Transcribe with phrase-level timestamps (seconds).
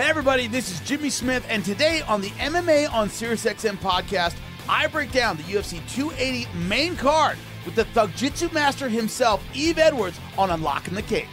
[0.00, 4.34] Hey, everybody, this is Jimmy Smith, and today on the MMA on SiriusXM podcast,
[4.66, 7.36] I break down the UFC 280 main card
[7.66, 11.28] with the Thug Jitsu master himself, Yves Edwards, on Unlocking the Cage.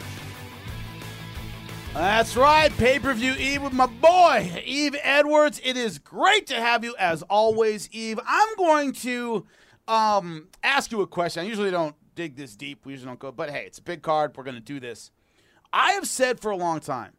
[1.94, 5.62] That's right, pay per view Yves with my boy, Yves Edwards.
[5.64, 8.20] It is great to have you as always, Yves.
[8.28, 9.46] I'm going to
[9.88, 11.46] um, ask you a question.
[11.46, 14.02] I usually don't dig this deep, we usually don't go, but hey, it's a big
[14.02, 14.36] card.
[14.36, 15.12] We're going to do this.
[15.72, 17.14] I have said for a long time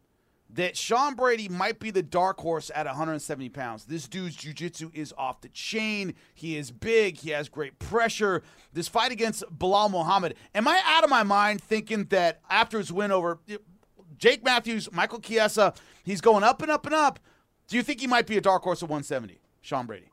[0.51, 3.85] that Sean Brady might be the dark horse at 170 pounds.
[3.85, 6.15] This dude's jiu-jitsu is off the chain.
[6.33, 7.17] He is big.
[7.17, 8.41] He has great pressure.
[8.73, 10.35] This fight against Belal Muhammad.
[10.55, 13.39] Am I out of my mind thinking that after his win over
[14.17, 15.73] Jake Matthews, Michael Chiesa,
[16.03, 17.19] he's going up and up and up.
[17.67, 20.08] Do you think he might be a dark horse at 170, Sean Brady?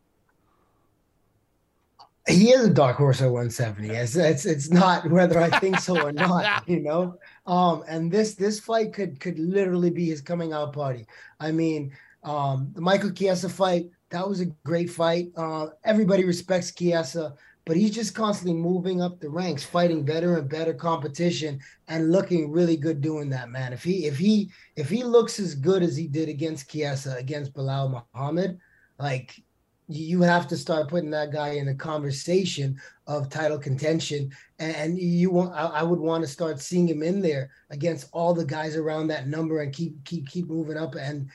[2.28, 3.88] He is a dark horse at 170.
[3.90, 7.18] It's, it's, it's not whether I think so or not, you know.
[7.46, 11.06] Um, and this this fight could could literally be his coming out party.
[11.38, 11.92] I mean,
[12.24, 15.32] um, the Michael Chiesa fight that was a great fight.
[15.36, 20.48] Uh, everybody respects Chiesa, but he's just constantly moving up the ranks, fighting better and
[20.48, 23.50] better competition, and looking really good doing that.
[23.50, 27.16] Man, if he if he if he looks as good as he did against Chiesa
[27.16, 28.58] against Belal Muhammad,
[28.98, 29.42] like
[29.88, 34.32] you have to start putting that guy in a conversation of title contention.
[34.58, 38.44] And you want I, would want to start seeing him in there against all the
[38.44, 40.94] guys around that number and keep keep keep moving up.
[40.96, 41.28] And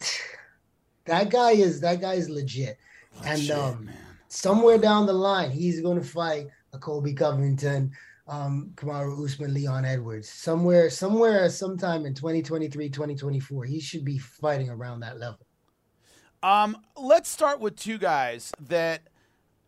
[1.06, 2.78] that guy is that guy is legit,
[3.24, 3.90] legit and um,
[4.28, 7.90] somewhere down the line he's going to fight a Colby Covington
[8.28, 10.28] um Kamaru Usman Leon Edwards.
[10.28, 15.47] Somewhere somewhere sometime in 2023 2024 he should be fighting around that level
[16.42, 19.02] um, let's start with two guys that,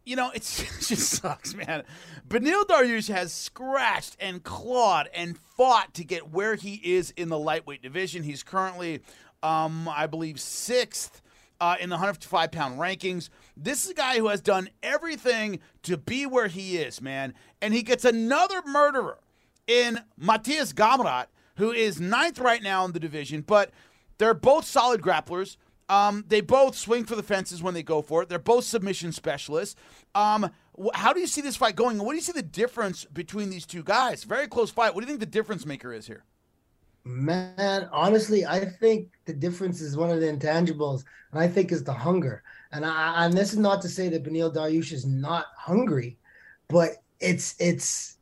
[0.04, 1.84] you know, it just sucks, man.
[2.28, 7.38] Beneil Dariush has scratched and clawed and fought to get where he is in the
[7.38, 8.22] lightweight division.
[8.22, 9.00] He's currently,
[9.42, 11.22] um, I believe, sixth.
[11.62, 13.28] Uh, in the 155 pound rankings.
[13.54, 17.34] This is a guy who has done everything to be where he is, man.
[17.60, 19.18] And he gets another murderer
[19.66, 23.72] in Matthias Gamrot, who is ninth right now in the division, but
[24.16, 25.58] they're both solid grapplers.
[25.90, 28.28] Um, they both swing for the fences when they go for it.
[28.28, 29.74] They're both submission specialists.
[30.14, 30.48] Um,
[30.80, 31.98] wh- how do you see this fight going?
[31.98, 34.22] What do you see the difference between these two guys?
[34.22, 34.94] Very close fight.
[34.94, 36.22] What do you think the difference maker is here?
[37.02, 41.02] Man, honestly, I think the difference is one of the intangibles,
[41.32, 42.44] and I think is the hunger.
[42.70, 46.18] And I, and this is not to say that Beneil Dariush is not hungry,
[46.68, 48.18] but it's it's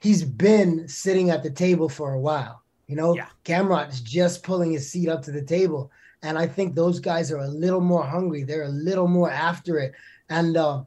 [0.00, 2.62] he's been sitting at the table for a while.
[2.86, 3.28] You know, yeah.
[3.46, 5.90] Gamrot is just pulling his seat up to the table.
[6.22, 8.44] And I think those guys are a little more hungry.
[8.44, 9.92] They're a little more after it.
[10.28, 10.84] And uh,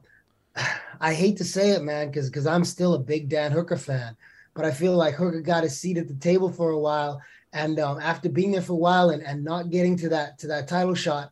[1.00, 4.16] I hate to say it, man, because because I'm still a big Dan Hooker fan,
[4.54, 7.20] but I feel like Hooker got his seat at the table for a while,
[7.52, 10.46] and um, after being there for a while and, and not getting to that to
[10.48, 11.30] that title shot,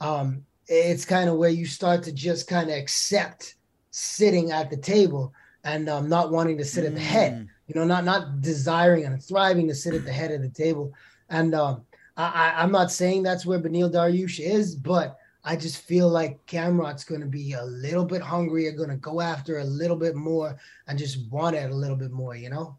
[0.00, 3.54] um, it's kind of where you start to just kind of accept
[3.90, 5.32] sitting at the table
[5.64, 7.32] and um, not wanting to sit at the head.
[7.32, 7.48] Mm.
[7.68, 10.92] You know, not not desiring and thriving to sit at the head of the table.
[11.28, 11.85] And um,
[12.16, 17.04] I, am not saying that's where Beneil Dariush is, but I just feel like Gamrot's
[17.04, 20.56] going to be a little bit hungrier, going to go after a little bit more,
[20.88, 22.78] and just want it a little bit more, you know?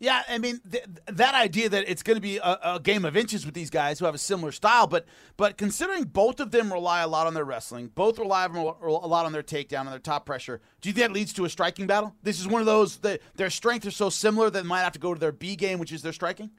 [0.00, 3.16] Yeah, I mean th- that idea that it's going to be a, a, game of
[3.16, 5.06] inches with these guys who have a similar style, but
[5.36, 9.26] but considering both of them rely a lot on their wrestling, both rely a lot
[9.26, 10.60] on their takedown and their top pressure.
[10.80, 12.14] Do you think that leads to a striking battle?
[12.22, 15.00] This is one of those that their strengths are so similar that might have to
[15.00, 16.50] go to their B game, which is their striking.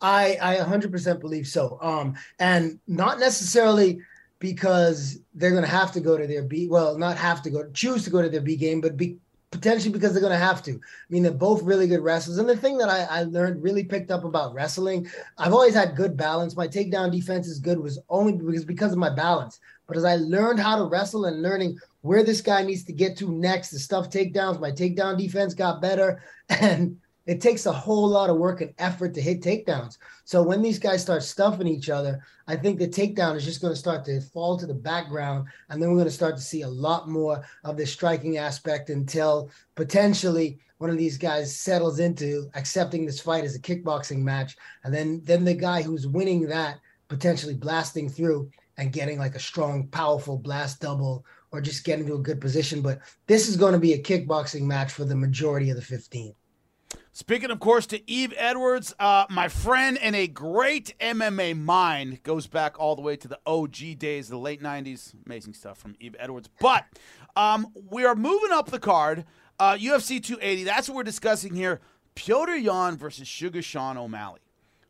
[0.00, 1.78] I I 100% believe so.
[1.80, 4.00] Um, and not necessarily
[4.38, 6.68] because they're going to have to go to their B.
[6.68, 9.16] Well, not have to go, choose to go to their B game, but be
[9.50, 10.72] potentially because they're going to have to.
[10.72, 12.38] I mean, they're both really good wrestlers.
[12.38, 15.08] And the thing that I, I learned, really picked up about wrestling,
[15.38, 16.56] I've always had good balance.
[16.56, 19.58] My takedown defense is good was only because because of my balance.
[19.86, 23.16] But as I learned how to wrestle and learning where this guy needs to get
[23.18, 28.08] to next, the stuff takedowns, my takedown defense got better, and it takes a whole
[28.08, 29.98] lot of work and effort to hit takedowns.
[30.24, 33.72] So when these guys start stuffing each other, I think the takedown is just going
[33.72, 35.48] to start to fall to the background.
[35.68, 38.90] And then we're going to start to see a lot more of the striking aspect
[38.90, 44.56] until potentially one of these guys settles into accepting this fight as a kickboxing match.
[44.84, 49.40] And then, then the guy who's winning that potentially blasting through and getting like a
[49.40, 52.82] strong, powerful blast double or just getting to a good position.
[52.82, 56.34] But this is going to be a kickboxing match for the majority of the 15.
[57.12, 62.46] Speaking, of course, to Yves Edwards, uh, my friend and a great MMA mind, goes
[62.46, 65.14] back all the way to the OG days, the late 90s.
[65.24, 66.50] Amazing stuff from Yves Edwards.
[66.60, 66.84] But
[67.34, 69.24] um, we are moving up the card.
[69.58, 71.80] Uh, UFC 280, that's what we're discussing here.
[72.14, 74.40] Petr Yan versus Sugar Sean O'Malley.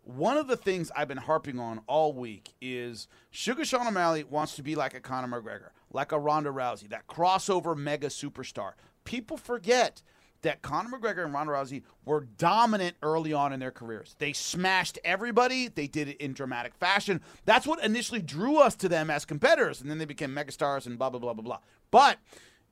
[0.02, 4.54] one of the things I've been harping on all week is Sugar Sean O'Malley wants
[4.56, 8.72] to be like a Conor McGregor, like a Ronda Rousey, that crossover mega superstar.
[9.04, 10.02] People forget
[10.46, 14.16] that Conor McGregor and Ronda Rousey were dominant early on in their careers.
[14.19, 15.69] They smashed everybody.
[15.69, 17.20] They did it in dramatic fashion.
[17.44, 20.98] That's what initially drew us to them as competitors, and then they became megastars and
[20.98, 21.58] blah blah blah blah blah.
[21.90, 22.19] But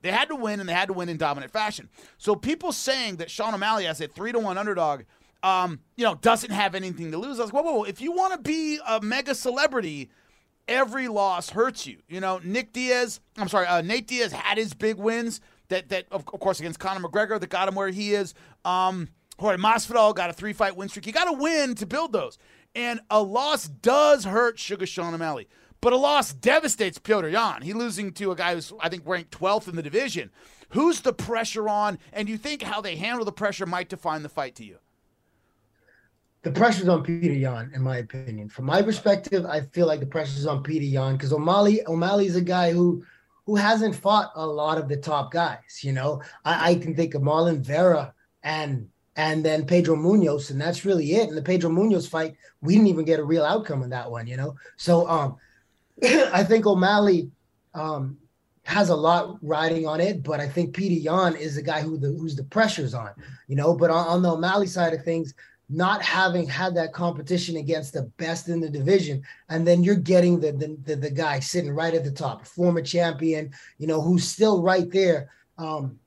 [0.02, 1.88] they had to win, and they had to win in dominant fashion.
[2.18, 5.02] So people saying that Sean O'Malley as a three to one underdog
[5.44, 7.38] um, you know, doesn't have anything to lose.
[7.38, 7.84] I was like, whoa, whoa, whoa.
[7.84, 10.10] If you want to be a mega celebrity,
[10.66, 11.98] every loss hurts you.
[12.08, 15.42] You know, Nick Diaz, I'm sorry, uh, Nate Diaz had his big wins
[15.74, 18.34] that, that of, course, against Conor McGregor that got him where he is.
[18.64, 21.06] Um, Jorge Masvidal got a three fight win streak.
[21.06, 22.38] You got to win to build those.
[22.74, 25.48] And a loss does hurt Sugar Sean O'Malley.
[25.80, 27.62] But a loss devastates Petr Yan.
[27.62, 30.30] He losing to a guy who's, I think, ranked 12th in the division.
[30.70, 31.98] Who's the pressure on?
[32.12, 34.78] And you think how they handle the pressure might define the fight to you?
[36.44, 38.50] the pressure's on Petr Yan, in my opinion.
[38.50, 42.42] From my perspective, I feel like the pressure's on Petr Yan because O'Malley O'Malley's a
[42.42, 43.02] guy who
[43.46, 45.82] who hasn't fought a lot of the top guys.
[45.82, 50.60] You know, I, I can think of Marlon Vera and and then Pedro Munhoz, and
[50.60, 51.28] that's really it.
[51.28, 54.26] And the Pedro Munhoz fight, we didn't even get a real outcome in that one.
[54.26, 55.36] You know, so um,
[56.02, 57.30] I think O'Malley
[57.74, 58.18] um
[58.64, 61.98] has a lot riding on it, but I think Petr Yan is the guy who
[61.98, 63.10] the who's the pressure's on.
[63.46, 65.34] You know, but on, on the O'Malley side of things
[65.70, 70.38] not having had that competition against the best in the division and then you're getting
[70.38, 74.28] the the, the, the guy sitting right at the top former champion you know who's
[74.28, 75.98] still right there um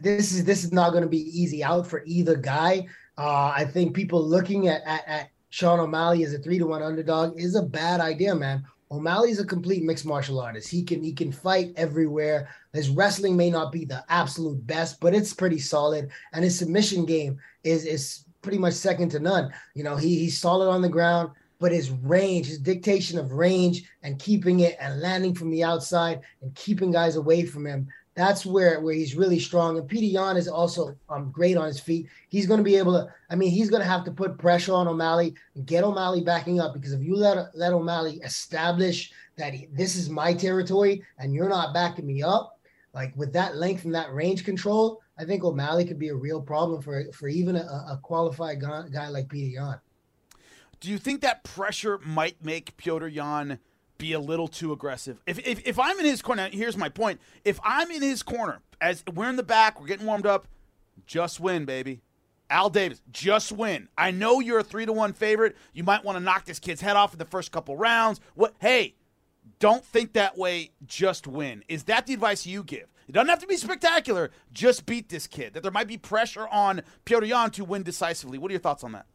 [0.00, 2.86] this is this is not going to be easy out for either guy
[3.18, 6.82] uh i think people looking at, at at sean o'malley as a three to one
[6.82, 10.66] underdog is a bad idea man O'Malley's a complete mixed martial artist.
[10.68, 12.48] He can he can fight everywhere.
[12.72, 16.08] His wrestling may not be the absolute best, but it's pretty solid.
[16.32, 19.52] And his submission game is is pretty much second to none.
[19.74, 23.90] You know, he he's solid on the ground, but his range, his dictation of range
[24.02, 27.88] and keeping it and landing from the outside and keeping guys away from him.
[28.14, 29.78] That's where where he's really strong.
[29.78, 32.08] And Petr Yan is also um, great on his feet.
[32.28, 33.12] He's going to be able to.
[33.30, 36.58] I mean, he's going to have to put pressure on O'Malley and get O'Malley backing
[36.58, 41.32] up because if you let let O'Malley establish that he, this is my territory and
[41.32, 42.58] you're not backing me up,
[42.92, 46.40] like with that length and that range control, I think O'Malley could be a real
[46.40, 49.80] problem for for even a, a qualified guy like Petr Yan.
[50.80, 53.58] Do you think that pressure might make Petr Yan
[53.98, 55.20] be a little too aggressive?
[55.26, 57.20] If, if, if I'm in his corner, here's my point.
[57.44, 60.46] If I'm in his corner, as we're in the back, we're getting warmed up,
[61.04, 62.00] just win, baby.
[62.48, 63.88] Al Davis, just win.
[63.98, 65.56] I know you're a three to one favorite.
[65.74, 68.20] You might want to knock this kid's head off in the first couple rounds.
[68.34, 68.54] What?
[68.60, 68.94] Hey,
[69.58, 70.70] don't think that way.
[70.86, 71.64] Just win.
[71.68, 72.86] Is that the advice you give?
[73.08, 74.30] It doesn't have to be spectacular.
[74.52, 75.54] Just beat this kid.
[75.54, 78.38] That there might be pressure on Petr Yan to win decisively.
[78.38, 79.06] What are your thoughts on that?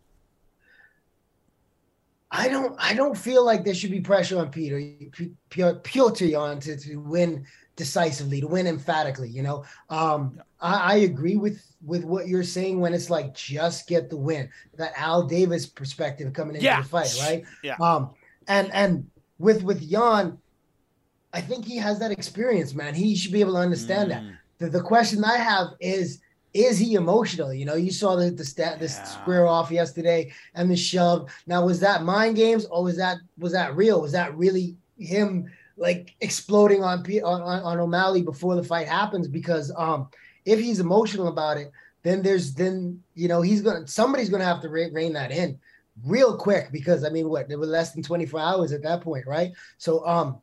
[2.31, 2.75] I don't.
[2.79, 4.81] I don't feel like there should be pressure on Peter
[5.51, 7.45] Petr Yan to, to win
[7.75, 9.29] decisively, to win emphatically.
[9.29, 10.41] You know, um.
[10.59, 14.49] I, I agree with with what you're saying when it's like just get the win.
[14.77, 16.81] That Al Davis perspective coming into yeah.
[16.81, 17.43] the fight, right?
[17.61, 17.75] Yeah.
[17.81, 18.11] Um,
[18.47, 19.05] and and
[19.37, 20.39] with with Yan,
[21.33, 22.93] I think he has that experience, man.
[22.93, 24.13] He should be able to understand mm.
[24.13, 24.23] that.
[24.59, 26.19] The, the question I have is
[26.53, 27.51] is he emotional?
[27.51, 29.03] You know, you saw the the stat the yeah.
[29.03, 31.29] square off yesterday and the shove.
[31.47, 34.01] Now, was that mind games or was that was that real?
[34.01, 39.27] Was that really him like exploding on on, on O'Malley before the fight happens?
[39.27, 40.09] Because um,
[40.45, 41.71] if he's emotional about it,
[42.03, 45.59] then there's then you know he's gonna somebody's gonna have to rein that in
[46.05, 49.25] real quick because I mean what there were less than 24 hours at that point,
[49.25, 49.51] right?
[49.77, 50.41] So um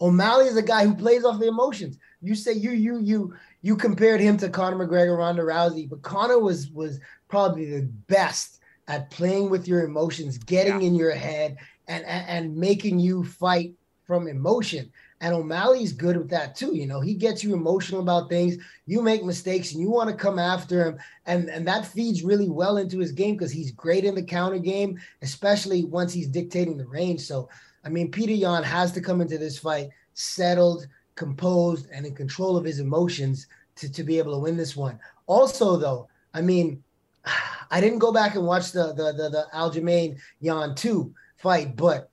[0.00, 1.98] O'Malley is a guy who plays off the emotions.
[2.20, 6.38] You say you you you you compared him to Conor McGregor, Ronda Rousey, but Conor
[6.38, 10.86] was was probably the best at playing with your emotions, getting yeah.
[10.86, 11.56] in your head,
[11.88, 13.74] and, and and making you fight
[14.06, 14.90] from emotion.
[15.20, 16.76] And O'Malley's good with that too.
[16.76, 18.56] You know, he gets you emotional about things.
[18.86, 20.98] You make mistakes and you want to come after him.
[21.26, 24.58] And, and that feeds really well into his game because he's great in the counter
[24.58, 27.20] game, especially once he's dictating the range.
[27.20, 27.48] So
[27.88, 32.54] I mean, Peter Yan has to come into this fight settled, composed, and in control
[32.54, 35.00] of his emotions to, to be able to win this one.
[35.26, 36.84] Also, though, I mean,
[37.70, 42.10] I didn't go back and watch the the the, the Aljamain Yan 2 fight, but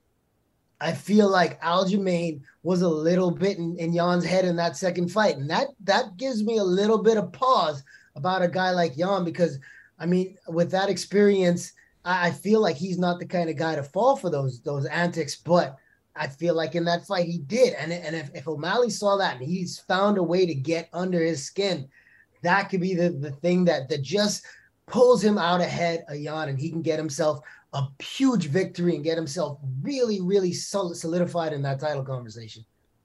[0.80, 5.12] I feel like Aljamain was a little bit in, in Yan's head in that second
[5.12, 5.36] fight.
[5.36, 7.84] And that that gives me a little bit of pause
[8.16, 9.60] about a guy like Yan because
[10.00, 11.74] I mean, with that experience,
[12.06, 14.86] I, I feel like he's not the kind of guy to fall for those those
[14.86, 15.76] antics, but
[16.16, 17.74] I feel like in that fight he did.
[17.74, 21.22] And, and if, if O'Malley saw that and he's found a way to get under
[21.22, 21.90] his skin,
[22.42, 24.46] that could be the, the thing that that just
[24.86, 27.40] pulls him out ahead of Yan, and he can get himself
[27.74, 32.64] a huge victory and get himself really, really solidified in that title conversation.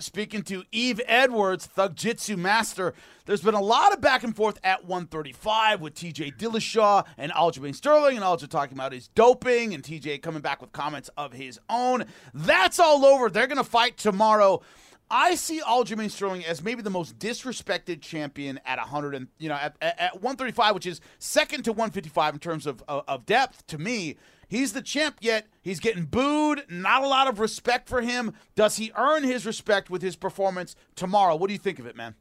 [0.00, 2.94] Speaking to Yves Edwards, Thug Jitsu Master,
[3.26, 7.74] there's been a lot of back and forth at 135 with TJ Dillashaw and Aljamain
[7.74, 11.58] Sterling, and also talking about his doping, and TJ coming back with comments of his
[11.68, 12.04] own.
[12.32, 13.28] That's all over.
[13.28, 14.62] They're going to fight tomorrow.
[15.10, 19.54] I see Aljamain Sterling as maybe the most disrespected champion at 100 and you know
[19.54, 23.78] at, at 135, which is second to 155 in terms of, of, of depth to
[23.78, 24.16] me.
[24.48, 26.64] He's the champ, yet he's getting booed.
[26.70, 28.32] Not a lot of respect for him.
[28.54, 31.36] Does he earn his respect with his performance tomorrow?
[31.36, 32.14] What do you think of it, man?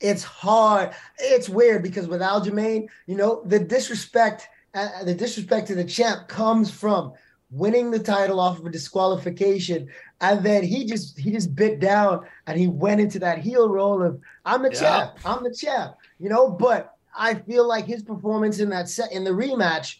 [0.00, 0.94] It's hard.
[1.18, 6.26] It's weird because with Aljamain, you know, the disrespect, uh, the disrespect to the champ
[6.26, 7.12] comes from
[7.50, 9.88] winning the title off of a disqualification,
[10.20, 14.02] and then he just he just bit down and he went into that heel role
[14.02, 14.80] of I'm the yeah.
[14.80, 16.50] champ, I'm the champ, you know.
[16.50, 19.98] But I feel like his performance in that set in the rematch,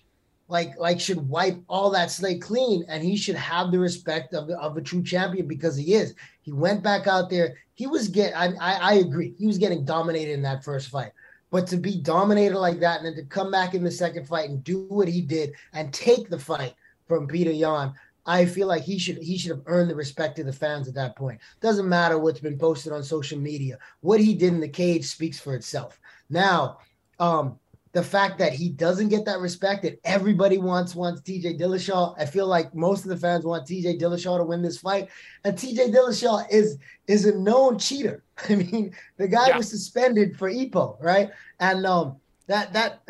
[0.49, 4.51] like like should wipe all that slate clean, and he should have the respect of
[4.51, 6.15] of a true champion because he is.
[6.43, 7.57] He went back out there.
[7.75, 8.37] He was get.
[8.37, 9.35] I, I I agree.
[9.39, 11.13] He was getting dominated in that first fight.
[11.51, 14.51] But to be dominated like that and then to come back in the second fight
[14.51, 16.75] and do what he did and take the fight
[17.07, 17.95] from Peter Yan,
[18.27, 20.95] I feel like he should he should have earned the respect of the fans at
[20.95, 21.41] that point.
[21.61, 23.79] Doesn't matter what's been posted on social media.
[24.01, 26.01] What he did in the cage speaks for itself.
[26.31, 26.79] Now,
[27.21, 27.59] um,
[27.95, 32.15] the fact that he doesn't get that respect that everybody wants wants TJ Dillashaw.
[32.19, 35.09] I feel like most of the fans want TJ Dillashaw to win this fight,
[35.45, 38.25] and TJ Dillashaw is is a known cheater.
[38.51, 39.57] I mean, the guy yeah.
[39.57, 41.31] was suspended for EPO, right?
[41.61, 42.17] And um,
[42.49, 43.03] that that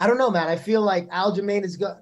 [0.00, 0.48] I don't know, man.
[0.48, 1.98] I feel like Aljamain is go-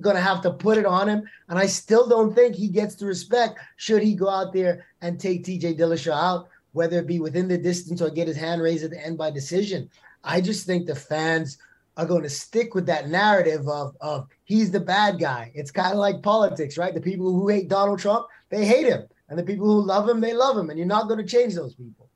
[0.00, 2.96] going to have to put it on him, and I still don't think he gets
[2.96, 7.20] the respect should he go out there and take TJ Dillashaw out, whether it be
[7.20, 9.88] within the distance or get his hand raised at the end by decision.
[10.24, 11.58] I just think the fans
[11.96, 15.50] are going to stick with that narrative of of he's the bad guy.
[15.54, 16.94] It's kind of like politics, right?
[16.94, 20.20] The people who hate Donald Trump, they hate him, and the people who love him,
[20.20, 22.08] they love him, and you're not going to change those people.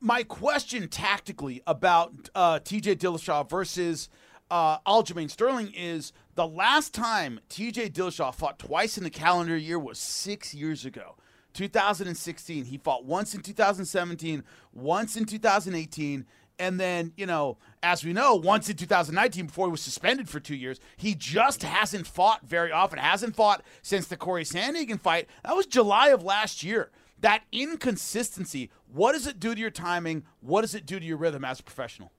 [0.00, 4.08] My question tactically about uh, TJ Dillashaw versus
[4.50, 9.78] uh, Aljamain Sterling is the last time TJ Dillashaw fought twice in the calendar year
[9.78, 11.16] was six years ago.
[11.54, 12.66] 2016.
[12.66, 16.24] He fought once in 2017, once in 2018,
[16.58, 20.40] and then, you know, as we know, once in 2019, before he was suspended for
[20.40, 22.98] two years, he just hasn't fought very often.
[22.98, 25.28] Hasn't fought since the Corey Sandhagen fight.
[25.44, 26.90] That was July of last year.
[27.20, 30.24] That inconsistency, what does it do to your timing?
[30.40, 32.12] What does it do to your rhythm as a professional?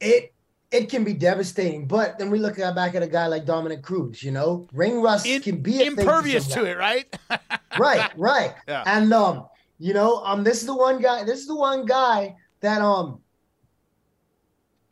[0.00, 0.32] It
[0.70, 3.82] it can be devastating, but then we look at, back at a guy like Dominick
[3.82, 4.22] Cruz.
[4.22, 7.14] You know, ring rust In, can be impervious to it, right?
[7.78, 8.54] right, right.
[8.68, 8.84] Yeah.
[8.86, 9.46] And um,
[9.78, 11.24] you know, um, this is the one guy.
[11.24, 13.20] This is the one guy that um.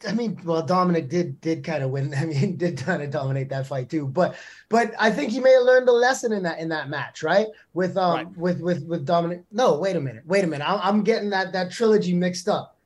[0.06, 2.14] I mean, well, Dominic did did kind of win.
[2.16, 4.06] I mean, did kind of dominate that fight too.
[4.06, 4.36] But
[4.68, 7.46] but I think he may have learned a lesson in that in that match, right?
[7.74, 8.36] With um right.
[8.36, 9.42] with with with Dominic.
[9.50, 10.68] No, wait a minute, wait a minute.
[10.68, 12.78] I'm, I'm getting that that trilogy mixed up.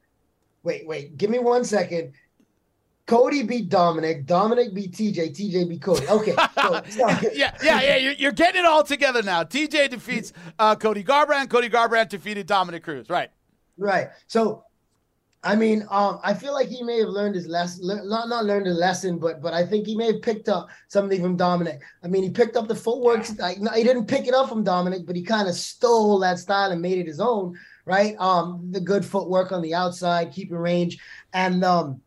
[0.63, 1.17] Wait, wait.
[1.17, 2.13] Give me one second.
[3.11, 4.25] Cody beat Dominic.
[4.25, 5.31] Dominic beat TJ.
[5.31, 6.07] TJ beat Cody.
[6.07, 6.37] Okay.
[6.91, 7.97] So, yeah, yeah, yeah.
[7.97, 9.43] You're, you're, getting it all together now.
[9.43, 11.51] TJ defeats uh, Cody Garbrandt.
[11.51, 13.11] Cody Garbrandt defeated Dominic Cruz.
[13.11, 13.31] Right.
[13.77, 14.09] Right.
[14.29, 14.65] So,
[15.43, 17.85] I mean, um, I feel like he may have learned his lesson.
[17.85, 20.69] Le- not not learned a lesson, but but I think he may have picked up
[20.89, 21.81] something from Dominic.
[22.05, 23.27] I mean, he picked up the footwork.
[23.39, 26.39] Like, no, he didn't pick it up from Dominic, but he kind of stole that
[26.39, 27.59] style and made it his own.
[27.87, 28.15] Right.
[28.21, 30.99] Um, the good footwork on the outside, keeping range,
[31.33, 32.01] and um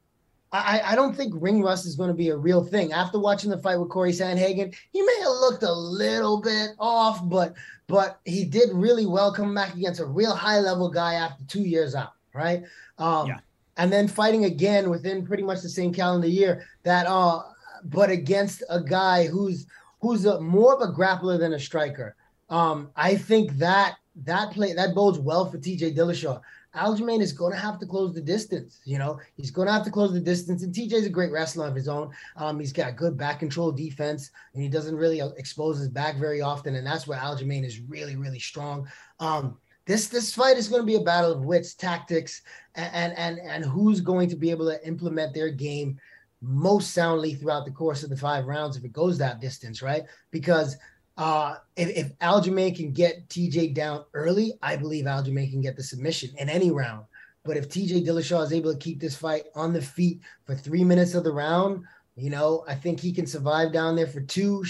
[0.53, 2.93] I, I don't think ring rust is going to be a real thing.
[2.93, 7.27] After watching the fight with Corey Sandhagen, he may have looked a little bit off,
[7.27, 7.55] but
[7.87, 11.63] but he did really well coming back against a real high level guy after two
[11.63, 12.63] years out, right?
[12.99, 13.39] Um, yeah.
[13.77, 16.63] And then fighting again within pretty much the same calendar year.
[16.83, 17.41] That uh,
[17.85, 19.65] but against a guy who's
[20.01, 22.15] who's a, more of a grappler than a striker.
[22.49, 23.95] Um, I think that
[24.25, 26.39] that play that bodes well for TJ Dillashaw.
[26.75, 28.81] Aljamain is going to have to close the distance.
[28.83, 30.63] You know, he's going to have to close the distance.
[30.63, 32.11] And TJ's a great wrestler of his own.
[32.35, 36.41] Um, he's got good back control defense, and he doesn't really expose his back very
[36.41, 36.75] often.
[36.75, 38.87] And that's where Aljamain is really, really strong.
[39.19, 42.41] Um, this this fight is going to be a battle of wits, tactics,
[42.75, 45.99] and and and who's going to be able to implement their game
[46.41, 50.03] most soundly throughout the course of the five rounds if it goes that distance, right?
[50.31, 50.77] Because
[51.17, 55.83] uh, if, if Aljamain can get TJ down early, I believe Aljamain can get the
[55.83, 57.05] submission in any round.
[57.45, 60.83] But if TJ Dillashaw is able to keep this fight on the feet for three
[60.83, 61.83] minutes of the round,
[62.15, 64.63] you know, I think he can survive down there for two,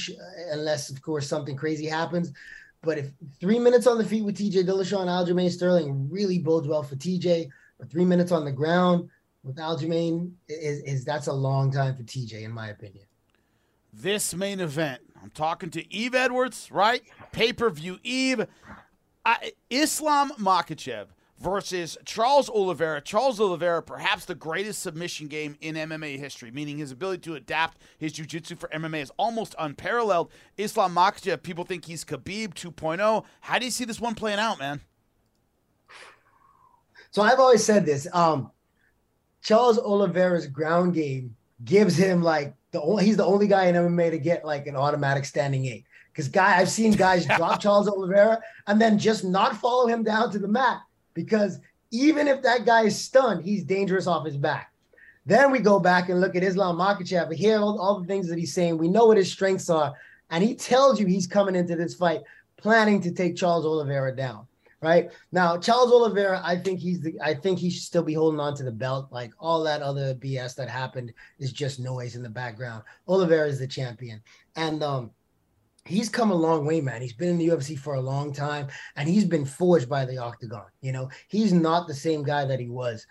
[0.52, 2.32] unless, of course, something crazy happens.
[2.82, 6.68] But if three minutes on the feet with TJ Dillashaw and Aljamain Sterling really bodes
[6.68, 9.10] well for TJ, but three minutes on the ground
[9.44, 13.06] with Aljamain is, is that's a long time for TJ, in my opinion.
[13.94, 17.02] This main event, I'm talking to Yves Edwards, right?
[17.32, 18.46] Pay per view Yves.
[19.26, 21.08] I, Islam Makhachev
[21.40, 23.00] versus Charles Oliveira.
[23.00, 27.78] Charles Oliveira, perhaps the greatest submission game in MMA history, meaning his ability to adapt
[27.98, 30.30] his jiu-jitsu for MMA is almost unparalleled.
[30.58, 33.24] Islam Makhachev, people think he's Khabib 2.0.
[33.40, 34.82] How do you see this one playing out, man?
[37.12, 38.08] So I've always said this.
[38.12, 38.52] Um,
[39.42, 44.12] Charles Oliveira's ground game gives him like the only, he's the only guy in MMA
[44.12, 45.86] to get like an automatic standing eight.
[46.12, 50.32] Because guy, I've seen guys drop Charles Oliveira and then just not follow him down
[50.32, 50.82] to the mat
[51.14, 51.60] because
[51.92, 54.74] even if that guy is stunned, he's dangerous off his back.
[55.26, 57.30] Then we go back and look at Islam Makhachev.
[57.30, 58.78] We hear all, all the things that he's saying.
[58.78, 59.94] We know what his strengths are.
[60.32, 62.22] And he tells you he's coming into this fight
[62.58, 64.48] planning to take Charles Oliveira down.
[64.84, 67.16] Right now, Charles Oliveira, I think he's the.
[67.24, 69.08] I think he should still be holding on to the belt.
[69.12, 72.84] Like all that other BS that happened is just noise in the background.
[73.08, 74.22] Oliveira is the champion,
[74.58, 75.12] and um,
[75.86, 77.02] he's come a long way, man.
[77.02, 80.18] He's been in the UFC for a long time and he's been forged by the
[80.18, 80.66] octagon.
[80.82, 83.06] You know, he's not the same guy that he was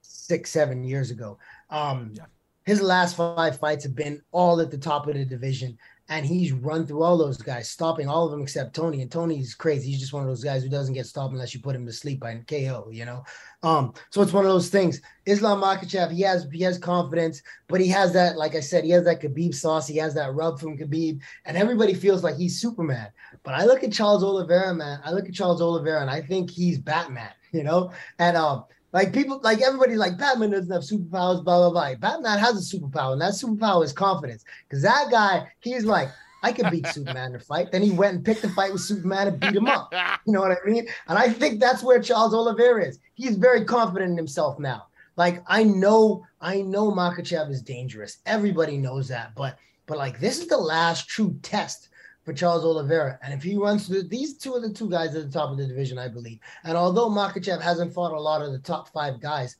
[0.00, 1.38] six, seven years ago.
[1.70, 2.24] Um, yeah.
[2.64, 5.76] His last five fights have been all at the top of the division
[6.08, 9.02] and he's run through all those guys, stopping all of them except Tony.
[9.02, 9.90] And Tony's crazy.
[9.90, 11.92] He's just one of those guys who doesn't get stopped unless you put him to
[11.92, 12.88] sleep by KO.
[12.90, 13.24] You know,
[13.62, 15.00] um, so it's one of those things.
[15.26, 18.90] Islam Makhachev, he has he has confidence, but he has that, like I said, he
[18.90, 19.86] has that Khabib sauce.
[19.86, 23.08] He has that rub from Khabib, and everybody feels like he's Superman.
[23.44, 25.00] But I look at Charles Oliveira, man.
[25.04, 27.30] I look at Charles Oliveira, and I think he's Batman.
[27.52, 31.70] You know, and um, like people, like everybody, like Batman doesn't have superpowers, blah blah
[31.70, 31.94] blah.
[31.94, 34.44] Batman has a superpower, and that superpower is confidence.
[34.68, 36.08] Because that guy, he's like,
[36.42, 37.70] I can beat Superman in a fight.
[37.70, 39.92] Then he went and picked a fight with Superman and beat him up.
[40.24, 40.86] You know what I mean?
[41.08, 43.00] And I think that's where Charles Oliveira is.
[43.14, 44.86] He's very confident in himself now.
[45.16, 48.18] Like I know, I know Makhachev is dangerous.
[48.24, 51.88] Everybody knows that, but but like this is the last true test
[52.24, 53.18] for Charles Oliveira.
[53.22, 55.56] And if he runs through these two are the two guys at the top of
[55.56, 56.38] the division, I believe.
[56.64, 59.56] And although Makhachev hasn't fought a lot of the top five guys,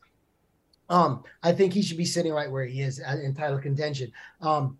[0.88, 4.12] um, I think he should be sitting right where he is in title contention.
[4.40, 4.78] Um,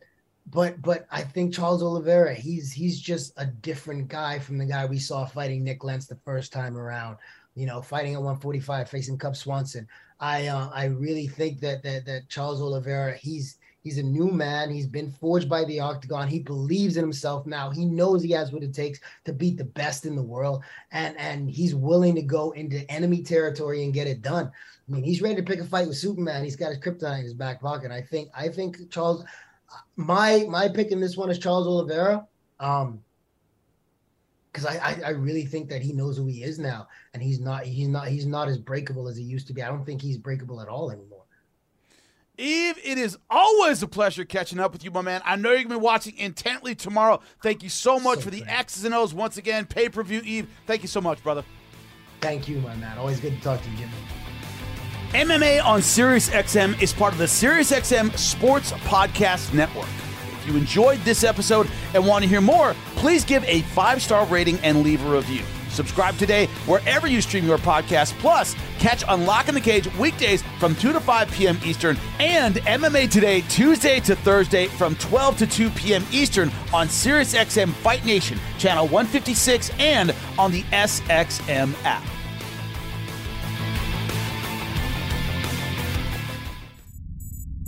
[0.50, 4.86] but but I think Charles Oliveira, he's he's just a different guy from the guy
[4.86, 7.16] we saw fighting Nik Lentz the first time around.
[7.54, 9.86] You know, fighting at 145, facing Cub Swanson.
[10.20, 14.70] I uh, I really think that that that Charles Oliveira, he's He's a new man.
[14.70, 16.28] He's been forged by the octagon.
[16.28, 17.70] He believes in himself now.
[17.70, 20.62] He knows he has what it takes to beat the best in the world.
[20.92, 24.46] And and he's willing to go into enemy territory and get it done.
[24.46, 26.44] I mean, he's ready to pick a fight with Superman.
[26.44, 27.90] He's got his kryptonite in his back pocket.
[27.90, 29.24] I think I think Charles
[29.96, 32.26] my my pick in this one is Charles Oliveira.
[32.60, 33.02] Um
[34.52, 37.40] because I, I, I really think that he knows who he is now, and he's
[37.40, 39.62] not he's not he's not as breakable as he used to be.
[39.62, 41.11] I don't think he's breakable at all anymore.
[42.42, 45.22] Yves, it is always a pleasure catching up with you, my man.
[45.24, 47.20] I know you're going to be watching intently tomorrow.
[47.40, 49.64] Thank you so much so for the X's and O's once again.
[49.64, 50.48] Pay per view, Yves.
[50.66, 51.44] Thank you so much, brother.
[52.20, 52.98] Thank you, my man.
[52.98, 53.92] Always good to talk to you, Jimmy.
[55.12, 59.88] MMA on SiriusXM is part of the SiriusXM Sports Podcast Network.
[60.40, 64.26] If you enjoyed this episode and want to hear more, please give a five star
[64.26, 65.42] rating and leave a review.
[65.68, 68.12] Subscribe today wherever you stream your podcast.
[68.18, 71.56] Plus, catch Unlocking the Cage weekdays from 2 to 5 p.m.
[71.64, 76.04] Eastern and MMA Today Tuesday to Thursday from 12 to 2 p.m.
[76.10, 82.02] Eastern on SiriusXM Fight Nation, channel 156, and on the SXM app.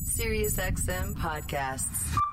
[0.03, 2.24] SiriusXM podcasts.